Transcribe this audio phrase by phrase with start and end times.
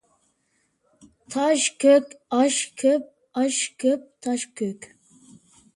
[1.31, 3.03] تاش كۆك، ئاش كۆپ،
[3.35, 4.81] ئاش كۆپ، تاش كۆك.